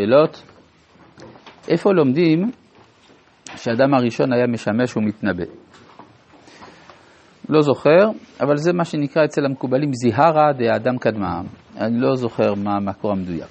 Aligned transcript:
שאלות, 0.00 0.42
איפה 1.68 1.92
לומדים 1.92 2.50
שהאדם 3.56 3.94
הראשון 3.94 4.32
היה 4.32 4.46
משמש 4.46 4.96
ומתנבא? 4.96 5.44
לא 7.48 7.60
זוכר, 7.60 8.08
אבל 8.40 8.56
זה 8.56 8.72
מה 8.72 8.84
שנקרא 8.84 9.24
אצל 9.24 9.44
המקובלים 9.44 9.90
זיהרא 9.92 10.52
דאדם 10.52 10.98
קדמה. 10.98 11.40
אני 11.76 12.00
לא 12.00 12.14
זוכר 12.14 12.54
מה 12.54 12.76
המקור 12.76 13.12
המדויק. 13.12 13.48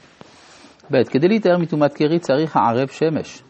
ב. 0.91 1.03
כדי 1.03 1.27
להתאר 1.27 1.57
מטומאת 1.57 1.93
קרי 1.93 2.19
צריך 2.19 2.55
הערב 2.55 2.87
שמש. 2.87 3.43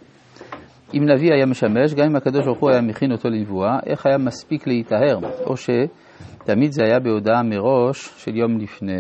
אם 0.94 1.04
נביא 1.04 1.34
היה 1.34 1.46
משמש, 1.46 1.94
גם 1.94 2.06
אם 2.06 2.16
הקדוש 2.16 2.46
ברוך 2.46 2.60
הוא 2.60 2.70
היה 2.70 2.82
מכין 2.82 3.12
אותו 3.12 3.30
לנבואה, 3.30 3.80
איך 3.86 4.06
היה 4.06 4.18
מספיק 4.18 4.68
להיטהר? 4.68 5.18
או 5.46 5.54
שתמיד 5.58 6.72
זה 6.72 6.84
היה 6.84 7.00
בהודעה 7.00 7.44
מראש 7.44 8.14
של 8.18 8.36
יום 8.36 8.58
לפני. 8.58 8.94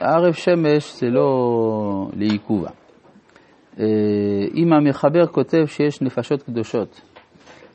ערב 0.00 0.32
שמש 0.32 1.00
זה 1.00 1.06
לא 1.06 1.28
לעיכובה. 2.16 2.70
אה, 3.80 3.84
אם 4.54 4.72
המחבר 4.72 5.26
כותב 5.26 5.66
שיש 5.66 6.02
נפשות 6.02 6.42
קדושות, 6.42 7.00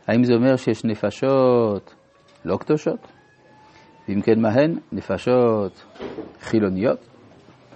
האם 0.08 0.24
זה 0.24 0.34
אומר 0.34 0.56
שיש 0.56 0.86
נפשות 0.86 1.96
לא 2.46 2.58
קדושות? 2.58 3.08
ואם 4.10 4.22
כן, 4.22 4.42
מה 4.42 4.50
הן? 4.50 4.76
נפשות 4.92 5.86
חילוניות? 6.40 7.08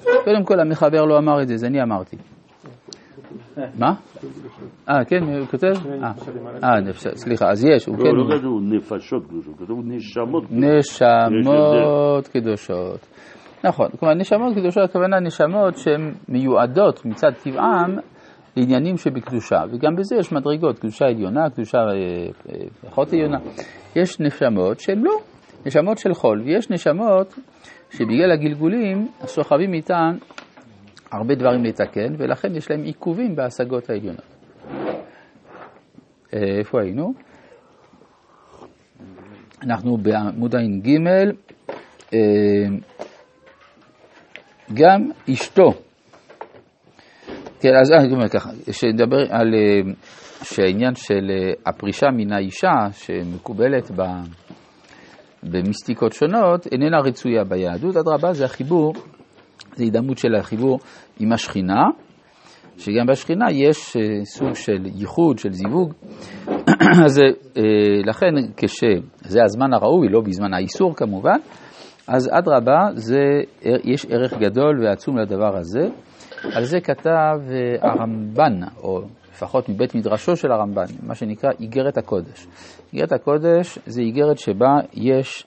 קודם 0.04 0.44
כל, 0.46 0.60
המחבר 0.60 1.06
לא 1.06 1.18
אמר 1.18 1.42
את 1.42 1.48
זה, 1.48 1.58
זה 1.58 1.68
אני 1.68 1.82
אמרתי. 1.82 2.18
מה? 3.80 3.94
אה, 4.90 5.06
כן, 5.06 5.24
הוא 5.24 5.46
כותב? 5.46 5.74
אה, 6.64 6.94
סליחה, 7.16 7.50
אז 7.52 7.66
יש, 7.66 7.86
הוא 7.86 7.98
כן... 7.98 8.04
לא, 8.04 8.30
לא 8.30 8.38
כתוב 8.38 8.62
נפשות 8.62 9.28
קדושות, 9.28 9.54
כתוב 9.60 9.80
נשמות 9.84 10.44
קדושות. 10.46 11.08
נשמות 11.40 12.28
קדושות. 12.28 13.08
נכון, 13.64 13.88
כלומר 14.00 14.14
נשמות 14.14 14.56
קדושות, 14.56 14.90
הכוונה 14.90 15.20
נשמות 15.20 15.78
שהן 15.78 16.14
מיועדות 16.30 17.06
מצד 17.06 17.32
טבעם 17.44 17.98
לעניינים 18.58 18.98
שבקדושה, 18.98 19.64
וגם 19.72 19.96
בזה 19.96 20.16
יש 20.16 20.32
מדרגות, 20.32 20.80
קדושה 20.80 21.06
עליונה, 21.06 21.50
קדושה 21.50 21.78
אה, 21.78 21.94
אה, 22.50 22.66
פחות 22.90 23.14
עליונה. 23.14 23.38
יש 23.96 24.20
נשמות 24.20 24.80
שהן 24.80 25.00
לא, 25.00 25.12
נשמות 25.66 25.98
של 25.98 26.14
חול, 26.14 26.42
ויש 26.42 26.70
נשמות 26.70 27.40
שבגלל 27.90 28.32
הגלגולים 28.32 29.08
סוחבים 29.26 29.74
איתן 29.74 30.18
הרבה 31.12 31.36
דברים 31.36 31.64
לתקן, 31.64 32.14
ולכן 32.18 32.56
יש 32.56 32.72
להם 32.72 32.84
עיכובים 32.84 33.36
בהשגות 33.36 33.90
העליונות. 33.90 34.36
אה, 36.34 36.58
איפה 36.60 36.82
היינו? 36.82 37.14
אנחנו 39.64 39.98
בעמוד 39.98 40.56
ע"ג, 40.56 40.90
גם 44.74 45.10
אשתו, 45.34 45.72
כן, 47.62 47.76
אז 47.82 47.92
אני 47.92 48.14
אומר 48.14 48.30
ככה, 48.30 48.50
שנדבר 48.72 49.22
על 49.30 49.54
אה, 49.54 49.94
שהעניין 50.44 50.96
של 50.96 51.30
אה, 51.30 51.54
הפרישה 51.66 52.08
מן 52.18 52.34
האישה 52.34 52.72
שמקובלת 52.92 53.92
ב, 53.96 54.02
במיסטיקות 55.44 56.14
שונות 56.14 56.68
איננה 56.72 56.98
רצויה 57.00 57.44
ביהדות, 57.44 57.96
אדרבה 57.98 58.34
זה 58.34 58.46
החיבור, 58.46 58.94
זה 59.76 59.84
הידמות 59.84 60.18
של 60.18 60.36
החיבור 60.36 60.80
עם 61.20 61.34
השכינה, 61.34 61.84
שגם 62.78 63.06
בשכינה 63.08 63.46
יש 63.52 63.98
אה, 63.98 64.26
סוג 64.26 64.54
של 64.54 64.86
ייחוד, 64.96 65.38
של 65.40 65.52
זיווג, 65.52 65.94
אז 67.06 67.22
לכן 68.06 68.34
כשזה 68.58 69.44
הזמן 69.44 69.74
הראוי, 69.74 70.08
לא 70.10 70.22
בזמן 70.22 70.54
האיסור 70.54 70.96
כמובן, 70.96 71.38
אז 72.08 72.30
אדרבה, 72.32 72.80
יש 73.84 74.06
ערך 74.10 74.34
גדול 74.34 74.84
ועצום 74.84 75.18
לדבר 75.18 75.58
הזה. 75.58 75.88
על 76.56 76.64
זה 76.64 76.80
כתב 76.82 77.40
אה, 77.52 77.90
הרמב"ן, 77.90 78.60
או 78.84 79.02
לפחות 79.32 79.70
מבית 79.70 79.96
מדרשו 79.96 80.36
של 80.36 80.52
הרמב"ן, 80.52 80.86
מה 81.04 81.16
שנקרא 81.16 81.50
איגרת 81.60 81.98
הקודש. 81.98 82.48
איגרת 82.94 83.12
הקודש 83.12 83.80
זה 83.86 84.02
איגרת 84.02 84.38
שבה 84.38 84.80
יש 84.94 85.46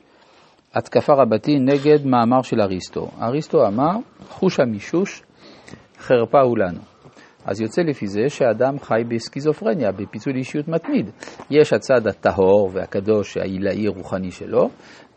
התקפה 0.74 1.12
רבתי 1.12 1.58
נגד 1.58 2.06
מאמר 2.06 2.42
של 2.42 2.60
אריסטו. 2.60 3.08
אריסטו 3.22 3.66
אמר, 3.66 3.96
חוש 4.28 4.60
המישוש 4.60 5.22
חרפה 5.98 6.40
הוא 6.40 6.58
לנו. 6.58 6.93
אז 7.44 7.60
יוצא 7.60 7.82
לפי 7.82 8.06
זה 8.06 8.28
שאדם 8.28 8.78
חי 8.78 9.02
בסכיזופרניה, 9.08 9.92
בפיצול 9.92 10.36
אישיות 10.36 10.68
מתמיד. 10.68 11.10
יש 11.50 11.72
הצד 11.72 12.06
הטהור 12.06 12.70
והקדוש, 12.72 13.36
העילאי 13.36 13.88
רוחני 13.88 14.30
שלו, 14.30 14.68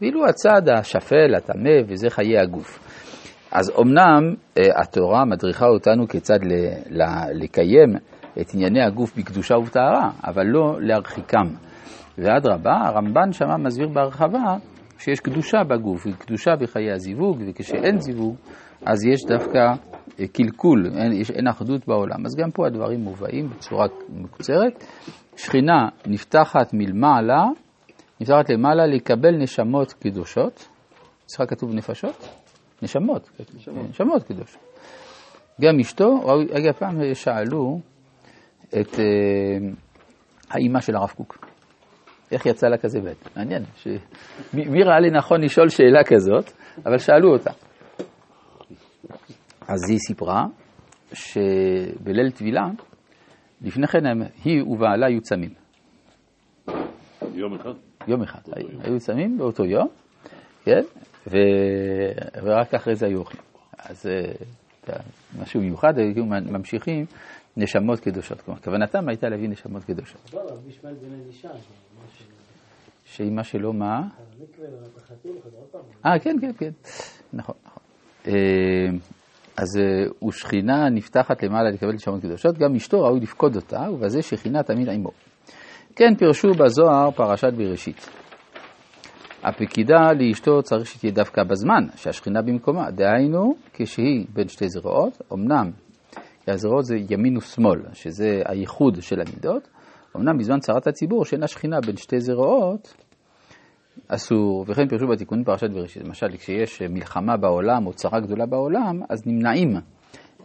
ואילו 0.01 0.25
הצד 0.25 0.69
השפל, 0.69 1.35
הטמא, 1.37 1.79
וזה 1.87 2.09
חיי 2.09 2.37
הגוף. 2.37 2.79
אז 3.51 3.71
אמנם 3.81 4.35
אה, 4.57 4.81
התורה 4.81 5.25
מדריכה 5.25 5.65
אותנו 5.65 6.07
כיצד 6.07 6.39
לקיים 7.33 7.95
את 8.41 8.53
ענייני 8.53 8.83
הגוף 8.83 9.17
בקדושה 9.17 9.57
ובטהרה, 9.57 10.09
אבל 10.23 10.43
לא 10.45 10.77
להרחיקם. 10.81 11.47
ואדרבה, 12.17 12.73
הרמב"ן 12.85 13.31
שמה 13.31 13.57
מסביר 13.57 13.87
בהרחבה 13.87 14.55
שיש 14.99 15.19
קדושה 15.19 15.57
בגוף, 15.63 16.07
קדושה 16.19 16.51
בחיי 16.59 16.91
הזיווג, 16.91 17.41
וכשאין 17.47 17.99
זיווג, 17.99 18.35
אז 18.85 19.05
יש 19.05 19.25
דווקא 19.27 19.57
אה, 20.19 20.27
קלקול, 20.27 20.85
אין, 20.95 21.11
יש, 21.11 21.31
אין 21.31 21.47
אחדות 21.47 21.87
בעולם. 21.87 22.25
אז 22.25 22.35
גם 22.35 22.51
פה 22.51 22.67
הדברים 22.67 22.99
מובאים 22.99 23.49
בצורה 23.49 23.85
מקוצרת. 24.09 24.83
שכינה 25.37 25.89
נפתחת 26.07 26.73
מלמעלה, 26.73 27.45
נפתחת 28.21 28.49
למעלה 28.49 28.85
לקבל 28.85 29.35
נשמות 29.37 29.93
קדושות. 29.93 30.67
אצלך 31.25 31.49
כתוב 31.49 31.73
נפשות? 31.73 32.29
נשמות, 32.81 33.29
נשמות 33.89 34.23
קדוש. 34.23 34.57
גם 35.61 35.79
אשתו, 35.79 36.19
אגב, 36.57 36.71
פעם 36.71 37.13
שאלו 37.13 37.79
את 38.67 38.99
אה, 38.99 39.05
האימא 40.49 40.79
של 40.79 40.95
הרב 40.95 41.09
קוק, 41.09 41.37
איך 42.31 42.45
יצא 42.45 42.67
לה 42.67 42.77
כזה 42.77 42.99
בית? 43.01 43.37
מעניין, 43.37 43.63
ש... 43.75 43.87
מי, 44.53 44.65
מי 44.65 44.83
ראה 44.83 44.99
לי 44.99 45.09
נכון 45.11 45.41
לשאול 45.41 45.69
שאלה 45.69 46.03
כזאת, 46.03 46.51
אבל 46.85 46.97
שאלו 46.97 47.33
אותה. 47.33 47.51
אז 49.67 49.89
היא 49.89 49.97
סיפרה 50.07 50.45
שבליל 51.13 52.31
טבילה, 52.31 52.69
לפני 53.61 53.87
כן 53.87 54.05
הם, 54.05 54.21
היא 54.43 54.63
ובעלה 54.63 55.07
היו 55.07 55.21
צמים. 55.21 55.53
יום 57.33 57.53
אחד? 57.53 57.73
יום 58.07 58.21
אחד. 58.21 58.39
היו 58.83 58.99
צמים 58.99 59.37
באותו 59.37 59.65
יום, 59.65 59.87
כן? 60.63 60.81
ו... 61.27 61.37
ורק 62.43 62.73
אחרי 62.73 62.95
זה 62.95 63.05
היו 63.05 63.19
אוכלים. 63.19 63.43
אז 63.77 64.05
אה, 64.89 64.95
משהו 65.41 65.61
מיוחד, 65.61 65.97
היו 65.97 66.25
ממשיכים 66.25 67.05
נשמות 67.57 67.99
קדושות. 67.99 68.41
כלומר, 68.41 68.59
כוונתם 68.59 69.09
הייתה 69.09 69.29
להביא 69.29 69.49
נשמות 69.49 69.83
קדושות. 69.83 70.33
שאימא 73.05 73.43
שלו 73.43 73.73
מה? 73.73 74.01
אה, 76.05 76.19
כן, 76.19 76.35
כן, 76.41 76.51
כן. 76.57 76.71
נכון, 77.33 77.55
נכון. 77.65 77.83
אז 79.57 79.77
אה, 79.77 80.31
שכינה 80.31 80.89
נפתחת 80.89 81.43
למעלה 81.43 81.69
לקבל 81.69 81.93
נשמות 81.93 82.21
קדושות, 82.21 82.57
גם 82.57 82.75
אשתו 82.75 83.01
ראוי 83.01 83.19
לפקוד 83.19 83.55
אותה, 83.55 83.87
ובזה 83.91 84.21
שכינה 84.21 84.63
תמיד 84.63 84.89
עמו. 84.89 85.09
כן 85.95 86.15
פירשו 86.17 86.51
בזוהר 86.51 87.11
פרשת 87.11 87.53
בראשית. 87.57 88.09
הפקידה 89.43 90.13
לאשתו 90.19 90.63
צריך 90.63 90.87
שתהיה 90.87 91.11
דווקא 91.11 91.43
בזמן 91.43 91.87
שהשכינה 91.95 92.41
במקומה, 92.41 92.91
דהיינו 92.91 93.55
כשהיא 93.73 94.25
בין 94.33 94.47
שתי 94.47 94.69
זרועות, 94.69 95.21
אמנם 95.33 95.71
הזרועות 96.47 96.85
זה 96.85 96.95
ימין 97.09 97.37
ושמאל, 97.37 97.79
שזה 97.93 98.41
הייחוד 98.45 99.01
של 99.01 99.15
המידות, 99.21 99.67
אמנם 100.15 100.37
בזמן 100.37 100.59
צרת 100.59 100.87
הציבור 100.87 101.25
שאין 101.25 101.43
השכינה 101.43 101.77
בין 101.85 101.97
שתי 101.97 102.19
זרועות, 102.19 102.93
אסור, 104.07 104.65
וכן 104.67 104.87
פירשו 104.87 105.07
בתיקון 105.07 105.43
פרשת 105.43 105.69
בראשית, 105.69 106.03
למשל 106.03 106.37
כשיש 106.37 106.81
מלחמה 106.81 107.37
בעולם 107.37 107.87
או 107.87 107.93
צרה 107.93 108.19
גדולה 108.19 108.45
בעולם, 108.45 109.01
אז 109.09 109.27
נמנעים 109.27 109.75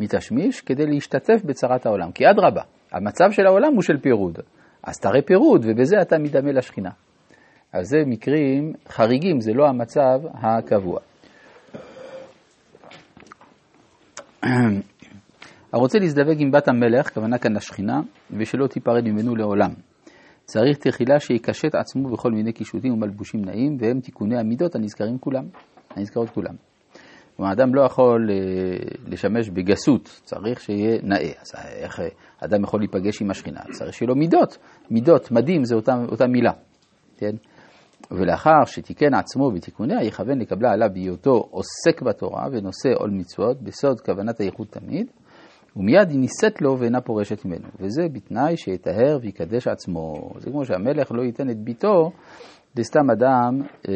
מתשמיש 0.00 0.60
כדי 0.60 0.86
להשתתף 0.86 1.44
בצרת 1.44 1.86
העולם, 1.86 2.12
כי 2.12 2.24
אדרבה, 2.30 2.62
המצב 2.92 3.30
של 3.30 3.46
העולם 3.46 3.74
הוא 3.74 3.82
של 3.82 3.98
פירוד, 3.98 4.38
אז 4.82 5.00
תראה 5.00 5.22
פירוד 5.22 5.66
ובזה 5.68 5.96
אתה 6.02 6.18
מדמה 6.18 6.52
לשכינה. 6.52 6.90
אז 7.72 7.88
זה 7.88 7.98
מקרים 8.06 8.72
חריגים, 8.88 9.40
זה 9.40 9.52
לא 9.54 9.68
המצב 9.68 10.20
הקבוע. 10.34 11.00
הרוצה 15.72 15.98
להזדווג 15.98 16.40
עם 16.40 16.50
בת 16.50 16.68
המלך, 16.68 17.14
כוונה 17.14 17.38
כאן 17.38 17.56
לשכינה, 17.56 18.00
ושלא 18.30 18.66
תיפרד 18.66 19.08
ממנו 19.08 19.36
לעולם. 19.36 19.70
צריך 20.52 20.78
תחילה 20.78 21.20
שיקשט 21.20 21.74
עצמו 21.74 22.08
בכל 22.08 22.30
מיני 22.30 22.52
קישוטים 22.52 22.92
ומלבושים 22.92 23.44
נעים, 23.44 23.76
והם 23.80 24.00
תיקוני 24.00 24.38
המידות 24.38 24.74
הנזכרים 24.74 25.18
כולם, 25.18 25.44
הנזכרות 25.90 26.30
כולם. 26.30 26.54
כלומר, 27.36 27.52
אדם 27.52 27.74
לא 27.74 27.82
יכול 27.82 28.30
אה, 28.30 28.36
לשמש 29.06 29.48
בגסות, 29.48 30.20
צריך 30.24 30.60
שיהיה 30.60 30.98
נאה. 31.02 31.32
אז 31.40 31.52
איך 31.74 32.00
אדם 32.40 32.62
יכול 32.62 32.80
להיפגש 32.80 33.22
עם 33.22 33.30
השכינה? 33.30 33.60
צריך 33.70 33.94
שיהיה 33.94 34.08
לו 34.08 34.16
מידות. 34.16 34.58
מידות, 34.90 35.30
מדים, 35.30 35.64
זה 35.64 35.74
אותה, 35.74 35.94
אותה 36.08 36.26
מילה. 36.26 36.52
כן? 37.16 37.36
ולאחר 38.10 38.64
שתיקן 38.66 39.14
עצמו 39.14 39.50
בתיקוניה, 39.50 40.04
יכוון 40.04 40.38
לקבלה 40.38 40.72
עליו 40.72 40.88
בהיותו 40.92 41.48
עוסק 41.50 42.02
בתורה 42.02 42.46
ונושא 42.52 42.88
עול 42.94 43.10
מצוות, 43.10 43.62
בסוד 43.62 44.00
כוונת 44.00 44.40
הייחוד 44.40 44.66
תמיד, 44.70 45.06
ומיד 45.76 46.10
היא 46.10 46.18
נישאת 46.18 46.62
לו 46.62 46.78
ואינה 46.78 47.00
פורשת 47.00 47.44
ממנו. 47.44 47.68
וזה 47.80 48.02
בתנאי 48.12 48.56
שיטהר 48.56 49.18
ויקדש 49.22 49.68
עצמו. 49.68 50.30
זה 50.38 50.50
כמו 50.50 50.64
שהמלך 50.64 51.12
לא 51.12 51.22
ייתן 51.22 51.50
את 51.50 51.58
ביתו 51.58 52.10
לסתם 52.76 53.10
אדם 53.10 53.60
אה, 53.88 53.94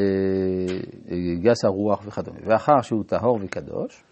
אה, 1.10 1.16
גס 1.42 1.64
הרוח 1.64 2.02
וכדומה. 2.06 2.38
ואחר 2.46 2.80
שהוא 2.82 3.04
טהור 3.04 3.38
וקדוש, 3.42 4.04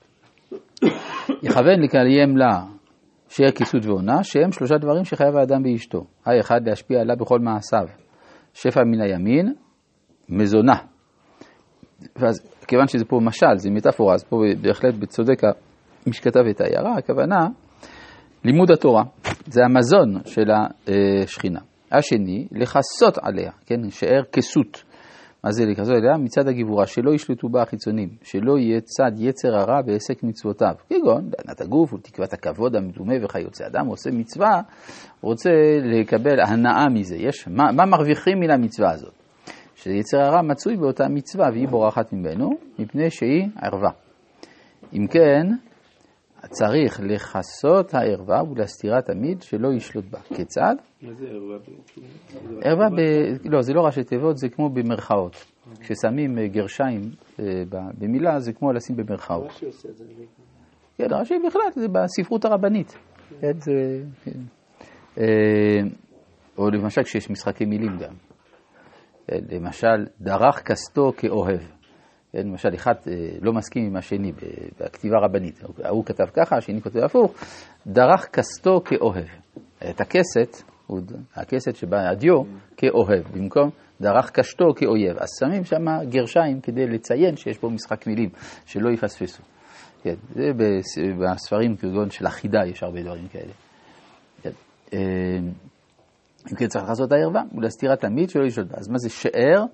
יכוון 1.42 1.80
לקיים 1.82 2.36
לה 2.36 2.64
שיהיה 3.28 3.52
כיסות 3.52 3.86
ועונה, 3.86 4.22
שהם 4.22 4.52
שלושה 4.52 4.74
דברים 4.78 5.04
שחייב 5.04 5.36
האדם 5.36 5.62
באשתו. 5.62 6.04
האחד 6.26 6.60
להשפיע 6.66 7.00
עליו 7.00 7.16
בכל 7.20 7.38
מעשיו. 7.38 7.86
שפע 8.54 8.80
מן 8.84 9.00
הימין, 9.00 9.54
מזונה. 10.28 10.76
ואז 12.16 12.40
כיוון 12.66 12.86
שזה 12.86 13.04
פה 13.04 13.20
משל, 13.22 13.56
זה 13.56 13.70
מטאפורה, 13.70 14.14
אז 14.14 14.24
פה 14.24 14.36
בהחלט 14.62 14.94
בצודק 14.94 15.42
מי 16.06 16.12
שכתב 16.12 16.40
את 16.50 16.60
העיירה, 16.60 16.96
הכוונה 16.98 17.46
לימוד 18.44 18.70
התורה, 18.70 19.02
זה 19.46 19.64
המזון 19.64 20.20
של 20.24 20.50
השכינה. 20.50 21.60
השני, 21.92 22.48
לכסות 22.52 23.18
עליה, 23.22 23.50
כן, 23.66 23.90
שאר 23.90 24.22
כסות. 24.32 24.84
מה 25.44 25.52
זה 25.52 25.64
לכסות 25.66 25.94
עליה? 25.94 26.16
מצד 26.18 26.48
הגיבורה, 26.48 26.86
שלא 26.86 27.14
ישלטו 27.14 27.48
בה 27.48 27.62
החיצונים, 27.62 28.08
שלא 28.22 28.58
יהיה 28.58 28.80
צד 28.80 29.12
יצר 29.18 29.56
הרע 29.56 29.82
בעסק 29.82 30.22
מצוותיו, 30.22 30.74
כגון 30.88 31.30
דענת 31.30 31.60
הגוף 31.60 31.92
ולתקוות 31.92 32.32
הכבוד 32.32 32.76
המדומה 32.76 33.14
וכיוצא. 33.22 33.66
אדם 33.66 33.86
עושה 33.86 34.10
מצווה, 34.10 34.60
רוצה 35.20 35.50
לקבל 35.82 36.40
הנאה 36.40 36.88
מזה. 36.88 37.16
יש, 37.16 37.48
מה, 37.48 37.72
מה 37.72 37.86
מרוויחים 37.86 38.40
מן 38.40 38.50
המצווה 38.50 38.90
הזאת? 38.90 39.14
שיצר 39.74 40.20
הרע 40.20 40.42
מצוי 40.42 40.76
באותה 40.76 41.08
מצווה 41.08 41.48
והיא 41.52 41.68
בורחת 41.68 42.12
ממנו, 42.12 42.50
מפני 42.78 43.10
שהיא 43.10 43.48
ערווה. 43.62 43.90
אם 44.92 45.06
כן, 45.06 45.46
צריך 46.50 47.00
לכסות 47.02 47.94
הערווה 47.94 48.42
ולהסתירה 48.50 49.02
תמיד 49.02 49.42
שלא 49.42 49.72
ישלוט 49.72 50.04
בה. 50.10 50.18
כיצד? 50.20 50.74
מה 51.02 51.14
זה 51.14 51.26
ערווה? 51.28 51.56
ערווה, 52.62 52.86
ב... 52.90 53.00
לא, 53.44 53.62
זה 53.62 53.72
לא 53.72 53.80
ראשי 53.86 54.04
תיבות, 54.04 54.38
זה 54.38 54.48
כמו 54.48 54.68
במרכאות. 54.70 55.44
כששמים 55.80 56.38
אה, 56.38 56.48
גרשיים 56.48 57.00
אה, 57.40 57.44
במילה, 57.98 58.40
זה 58.40 58.52
כמו 58.52 58.72
לשים 58.72 58.96
במרכאות. 58.96 59.46
רש"י 59.46 59.66
עושה 59.66 59.88
את 59.88 59.96
זה. 59.96 60.04
אני- 60.04 60.26
כן, 60.98 61.14
רש"י 61.14 61.34
בכלל, 61.46 61.62
זה 61.74 61.86
בספרות 61.88 62.44
הרבנית. 62.44 62.98
כן, 63.40 63.52
זה... 63.60 63.72
כן. 64.24 64.40
אה, 65.18 65.24
או 66.58 66.70
למשל 66.70 67.02
כשיש 67.02 67.30
משחקי 67.30 67.64
מילים 67.64 67.98
גם. 67.98 68.14
כן, 69.26 69.38
למשל, 69.50 70.06
דרך 70.20 70.62
כסתו 70.66 71.12
כאוהב. 71.16 71.60
כן, 72.34 72.46
למשל, 72.46 72.74
אחד 72.74 72.94
אה, 73.06 73.12
לא 73.42 73.52
מסכים 73.52 73.86
עם 73.86 73.96
השני 73.96 74.32
בכתיבה 74.80 75.16
רבנית. 75.24 75.60
ההוא 75.84 76.04
כתב 76.04 76.24
ככה, 76.32 76.56
השני 76.56 76.82
כותב 76.82 76.98
הפוך. 76.98 77.34
דרך 77.86 78.28
כסתו 78.32 78.80
כאוהב. 78.84 79.24
את 79.90 80.00
הכסת, 80.00 80.62
הכסת 81.34 81.76
שבה 81.76 82.10
הדיו, 82.10 82.42
כאוהב, 82.76 83.22
במקום 83.34 83.70
דרך 84.00 84.30
קשתו 84.30 84.64
כאויב. 84.76 85.16
אז 85.18 85.28
שמים 85.40 85.64
שם 85.64 85.84
גרשיים 86.08 86.60
כדי 86.60 86.86
לציין 86.86 87.36
שיש 87.36 87.58
פה 87.58 87.68
משחק 87.68 88.06
מילים, 88.06 88.28
שלא 88.66 88.90
יפספסו. 88.90 89.42
כן, 90.02 90.14
זה 90.34 90.50
בס- 90.56 90.98
בספרים 91.20 91.76
כגון 91.76 92.10
של 92.10 92.26
החידה, 92.26 92.58
יש 92.66 92.82
הרבה 92.82 93.02
דברים 93.02 93.28
כאלה. 93.28 93.52
כן. 94.42 94.50
אה, 94.92 94.98
אם 96.52 96.56
כן, 96.56 96.66
צריך 96.66 96.84
לעשות 96.88 97.12
הערווה 97.12 97.42
ולהסתירה 97.58 97.96
תמיד 97.96 98.30
שלא 98.30 98.44
לשלוט 98.44 98.68
בה. 98.68 98.74
אז 98.78 98.88
מה 98.88 98.98
זה 98.98 99.10
שאר? 99.10 99.64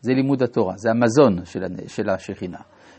זה 0.00 0.12
לימוד 0.12 0.42
התורה, 0.42 0.74
זה 0.76 0.90
המזון 0.90 1.44
של, 1.44 1.60
של 1.88 2.10
השכינה. 2.10 2.58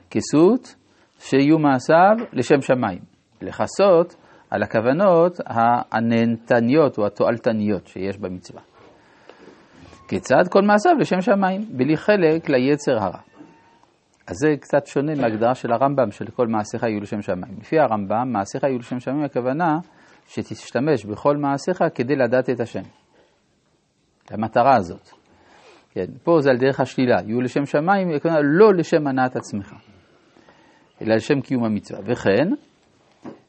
כסות, 0.10 0.76
שיהיו 1.20 1.60
מעשיו 1.60 2.16
לשם 2.34 2.62
שמיים. 2.62 3.00
לכסות 3.42 4.16
על 4.50 4.64
הכוונות 4.64 5.40
הנהנתניות 5.92 6.98
או 6.98 7.06
התועלתניות 7.06 7.88
שיש 7.88 8.18
במצווה. 8.18 8.62
כיצד 10.08 10.48
כל 10.50 10.62
מעשיו 10.62 10.94
לשם 11.00 11.22
שמיים, 11.22 11.62
בלי 11.78 11.98
חלק 11.98 12.50
ליצר 12.50 12.98
הרע. 12.98 13.20
אז 14.28 14.36
זה 14.36 14.48
קצת 14.60 14.86
שונה 14.86 15.16
מההגדרה 15.16 15.56
של 15.56 15.72
הרמב"ם, 15.72 16.12
של 16.12 16.26
כל 16.26 16.48
מעשיך 16.48 16.84
יהיו 16.84 17.02
לשם 17.02 17.22
שמיים. 17.22 17.56
לפי 17.60 17.80
הרמב"ם, 17.80 18.34
מעשיך 18.34 18.64
יהיו 18.64 18.80
לשם 18.80 19.00
שמיים, 19.00 19.24
הכוונה 19.24 19.80
שתשתמש 20.28 21.06
בכל 21.06 21.38
מעשיך 21.38 21.84
כדי 21.96 22.16
לדעת 22.16 22.50
את 22.50 22.60
השם. 22.60 22.84
למטרה 24.32 24.76
הזאת. 24.76 25.21
כן, 25.94 26.06
פה 26.24 26.38
זה 26.42 26.50
על 26.50 26.58
דרך 26.58 26.80
השלילה, 26.80 27.16
יהיו 27.26 27.42
לשם 27.42 27.66
שמיים, 27.66 28.10
הכוונה 28.16 28.40
לא 28.44 28.74
לשם 28.74 29.08
הנעת 29.08 29.36
עצמך, 29.36 29.74
אלא 31.02 31.16
לשם 31.16 31.42
קיום 31.42 31.64
המצווה. 31.64 32.00
וכן, 32.06 32.48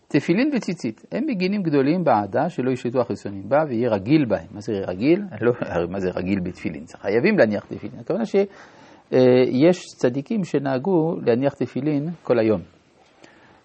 תפילין 0.08 0.50
וציצית, 0.56 1.06
הם 1.12 1.24
מגינים 1.26 1.62
גדולים 1.62 2.04
בעדה 2.04 2.48
שלא 2.48 2.70
ישלטו 2.70 3.00
החיצונים 3.00 3.48
בה 3.48 3.56
ויהיה 3.68 3.90
רגיל 3.90 4.24
בהם. 4.24 4.46
מה 4.50 4.60
זה 4.60 4.72
רגיל? 4.72 5.20
לא, 5.42 5.52
מה 5.88 6.00
זה 6.00 6.10
רגיל 6.10 6.40
בתפילין? 6.40 6.84
חייבים 7.00 7.38
להניח 7.38 7.64
תפילין. 7.64 8.00
הכוונה 8.00 8.24
שיש 8.26 9.86
צדיקים 9.96 10.44
שנהגו 10.44 11.16
להניח 11.26 11.54
תפילין 11.54 12.10
כל 12.22 12.38
היום. 12.38 12.60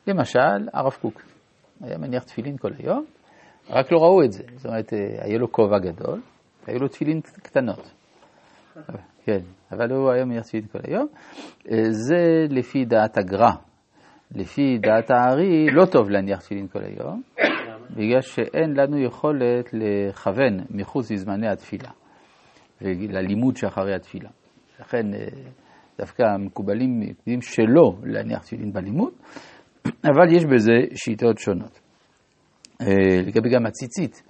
למשל, 0.07 0.69
הרב 0.73 0.94
קוק 1.01 1.21
היה 1.81 1.97
מניח 1.97 2.23
תפילין 2.23 2.57
כל 2.57 2.71
היום, 2.80 3.06
רק 3.69 3.91
לא 3.91 3.97
ראו 3.97 4.23
את 4.23 4.31
זה. 4.31 4.44
זאת 4.56 4.65
אומרת, 4.65 4.94
אה, 4.94 5.25
היה 5.25 5.38
לו 5.38 5.51
כובע 5.51 5.80
גדול, 5.80 6.21
היו 6.68 6.80
לו 6.80 6.88
תפילין 6.88 7.21
קטנות. 7.21 7.96
כן, 9.24 9.39
אבל 9.71 9.91
הוא 9.91 10.12
מניח 10.25 10.44
תפילין 10.44 10.68
כל 10.68 10.79
היום. 10.83 11.07
אה, 11.71 11.83
זה 11.91 12.45
לפי 12.50 12.85
דעת 12.85 13.18
הגר"א. 13.18 13.51
לפי 14.35 14.77
דעת 14.77 15.12
הארי, 15.12 15.68
לא 15.71 15.85
טוב 15.85 16.09
להניח 16.09 16.39
תפילין 16.39 16.68
כל 16.68 16.83
היום, 16.83 17.21
בגלל 17.89 18.21
שאין 18.21 18.74
לנו 18.75 19.03
יכולת 19.03 19.69
לכוון 19.74 20.59
מחוץ 20.69 21.12
לזמני 21.12 21.47
התפילה, 21.47 21.89
וללימוד 22.81 23.57
שאחרי 23.57 23.95
התפילה. 23.95 24.29
לכן 24.80 25.13
אה, 25.13 25.27
דווקא 25.97 26.23
המקובלים 26.23 27.00
מקפידים 27.00 27.41
שלא 27.41 27.95
להניח 28.03 28.44
תפילין 28.44 28.73
בלימוד, 28.73 29.13
אבל 30.09 30.35
יש 30.35 30.45
בזה 30.45 30.95
שיטות 30.95 31.38
שונות. 31.38 31.80
אה, 32.81 33.21
לגבי 33.25 33.50
גם 33.50 33.65
הציצית, 33.65 34.23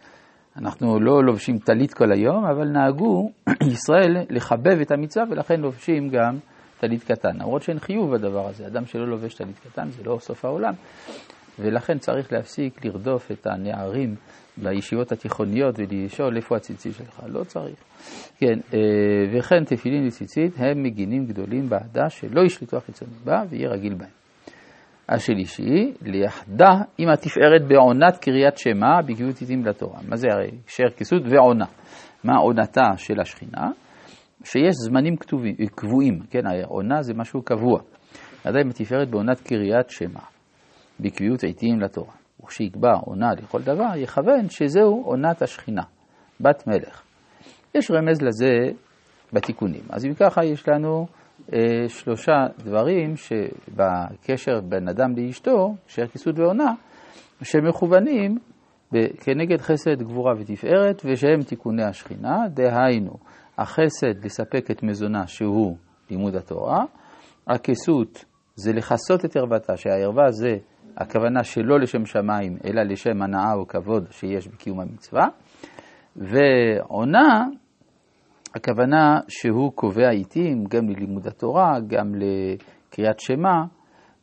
אנחנו 0.57 1.00
לא 1.00 1.24
לובשים 1.24 1.57
טלית 1.57 1.94
כל 1.94 2.12
היום, 2.12 2.45
אבל 2.45 2.68
נהגו 2.68 3.31
ישראל 3.74 4.18
לחבב 4.30 4.80
את 4.81 4.92
המצווה 4.92 5.25
ולכן 5.30 5.62
לובשים 5.62 6.09
גם 6.09 6.38
טלית 6.80 7.04
קטן. 7.04 7.38
למרות 7.39 7.62
שאין 7.62 7.80
חיוב 7.80 8.15
בדבר 8.15 8.48
הזה, 8.48 8.68
אדם 8.68 8.86
שלא 8.86 9.07
לובש 9.07 9.33
טלית 9.33 9.59
קטן 9.59 9.89
זה 9.89 10.04
לא 10.04 10.18
סוף 10.21 10.45
העולם, 10.45 10.74
ולכן 11.59 11.98
צריך 11.98 12.33
להפסיק 12.33 12.86
לרדוף 12.86 13.31
את 13.31 13.48
הנערים 13.48 14.15
בישיבות 14.58 15.12
התיכוניות 15.12 15.75
ולשאול 15.79 16.36
איפה 16.36 16.55
הציצית 16.55 16.93
שלך, 16.93 17.22
לא 17.27 17.43
צריך. 17.43 17.75
כן, 18.38 18.60
אה, 18.74 18.79
וכן 19.31 19.63
תפילין 19.63 20.08
וציצית 20.08 20.53
הם 20.58 20.84
מגינים 20.84 21.25
גדולים 21.25 21.70
בעדה 21.70 22.10
שלא 22.10 22.41
ישלטו 22.41 22.77
החיצונים 22.77 23.15
בה 23.25 23.43
ויהיה 23.50 23.70
רגיל 23.70 23.93
בהם. 23.93 24.10
השלישי, 25.09 25.93
ליחדה 26.01 26.71
עם 26.97 27.09
התפארת 27.09 27.67
בעונת 27.67 28.17
קריאת 28.17 28.57
שמע 28.57 29.01
בקביעות 29.05 29.41
עתים 29.41 29.65
לתורה. 29.65 29.99
מה 30.07 30.15
זה 30.15 30.27
הרי? 30.31 30.51
קשר 30.65 30.83
כיסות 30.97 31.21
ועונה. 31.25 31.65
מה 32.23 32.37
עונתה 32.37 32.87
של 32.97 33.19
השכינה? 33.19 33.67
שיש 34.43 34.73
זמנים 34.85 35.15
כתובים, 35.17 35.55
קבועים, 35.75 36.19
כן, 36.29 36.47
העונה 36.47 37.01
זה 37.01 37.13
משהו 37.13 37.41
קבוע. 37.41 37.79
עדיין 38.43 38.69
בתפארת 38.69 39.09
בעונת 39.09 39.39
קריאת 39.41 39.89
שמע, 39.89 40.19
בקביעות 40.99 41.43
עתים 41.43 41.79
לתורה. 41.79 42.13
וכשיקבע 42.43 42.93
עונה 43.05 43.33
לכל 43.37 43.61
דבר, 43.61 43.95
יכוון 43.95 44.49
שזהו 44.49 45.03
עונת 45.05 45.41
השכינה, 45.41 45.83
בת 46.41 46.67
מלך. 46.67 47.01
יש 47.75 47.91
רמז 47.91 48.21
לזה 48.21 48.53
בתיקונים. 49.34 49.81
אז 49.89 50.05
אם 50.05 50.13
ככה 50.13 50.46
יש 50.46 50.67
לנו 50.69 51.07
אה, 51.53 51.60
שלושה 51.88 52.48
דברים 52.60 53.13
שבקשר 53.15 54.62
בין 54.62 54.88
אדם 54.88 55.15
לאשתו, 55.17 55.75
קשר 55.88 56.07
כיסות 56.07 56.39
ועונה, 56.39 56.74
שמכוונים 57.41 58.38
כנגד 59.19 59.62
חסד, 59.62 60.03
גבורה 60.03 60.34
ותפארת, 60.39 61.01
ושהם 61.05 61.41
תיקוני 61.41 61.84
השכינה, 61.84 62.38
דהיינו, 62.53 63.13
החסד 63.57 64.25
לספק 64.25 64.72
את 64.72 64.84
מזונה 64.84 65.27
שהוא 65.27 65.77
לימוד 66.10 66.36
התורה, 66.36 66.86
הכסות 67.48 68.25
זה 68.55 68.74
לכסות 68.74 69.25
את 69.25 69.36
ערוותה, 69.36 69.77
שהערווה 69.77 70.31
זה 70.31 70.57
הכוונה 70.98 71.43
שלא 71.43 71.79
לשם 71.79 72.05
שמיים, 72.05 72.57
אלא 72.65 72.84
לשם 72.84 73.22
הנאה 73.22 73.53
או 73.53 73.67
כבוד 73.67 74.07
שיש 74.12 74.48
בקיום 74.48 74.79
המצווה, 74.79 75.27
ועונה, 76.15 77.46
הכוונה 78.57 79.19
שהוא 79.27 79.71
קובע 79.75 80.09
עיתים 80.09 80.63
גם 80.69 80.89
ללימוד 80.89 81.27
התורה, 81.27 81.79
גם 81.87 82.11
לקריאת 82.15 83.19
שמע, 83.19 83.53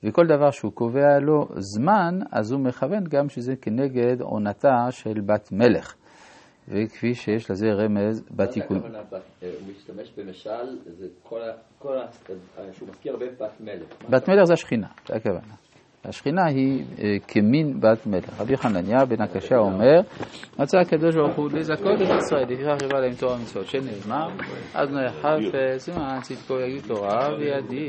וכל 0.05 0.27
דבר 0.27 0.51
שהוא 0.51 0.73
קובע 0.73 1.19
לו 1.21 1.47
זמן, 1.57 2.19
אז 2.33 2.53
הוא 2.53 2.61
מכוון 2.61 3.05
גם 3.11 3.29
שזה 3.29 3.57
כנגד 3.57 4.21
עונתה 4.21 4.87
של 4.91 5.21
בת 5.27 5.49
מלך. 5.53 5.95
וכפי 6.69 7.15
שיש 7.15 7.51
לזה 7.51 7.67
רמז 7.73 8.25
בתיקון. 8.31 8.77
מה 8.79 8.85
הכוונה 8.87 9.03
בת- 9.13 9.23
אה, 9.43 9.49
הוא 9.61 9.73
משתמש 9.73 10.13
במשל, 10.19 10.79
זה 10.99 11.07
כל 11.23 11.41
ה... 11.43 11.53
אה, 11.87 12.03
שהוא 12.73 12.89
מזכיר 12.89 13.13
הרבה 13.13 13.27
בת 13.41 13.61
מלך. 13.61 14.11
בת 14.11 14.29
מלך 14.29 14.45
זה 14.45 14.53
השכינה, 14.53 14.87
זה 15.09 15.15
הכוונה. 15.17 15.55
השכינה 16.05 16.45
היא 16.47 16.85
אה, 17.03 17.17
כמין 17.29 17.81
בת 17.81 18.07
מלך. 18.07 18.41
רבי 18.41 18.57
חנניה 18.57 19.05
בן 19.05 19.21
הקשה 19.23 19.57
אומר, 19.57 20.01
מצא 20.59 20.79
הקדוש 20.79 21.15
ברוך 21.15 21.37
הוא 21.37 21.51
לזכות 21.53 22.03
את 22.03 22.09
ישראל, 22.19 22.43
לפיכך 22.43 22.85
יבא 22.85 23.01
להם 23.01 23.15
תורה 23.15 23.37
ומצוות, 23.37 23.67
שנאמר, 23.67 24.29
אדוני 24.73 25.09
חפץ, 25.11 25.89
למען 25.89 26.21
צדקו 26.21 26.61
יגיד 26.61 26.83
תורה 26.87 27.29
וידי 27.39 27.83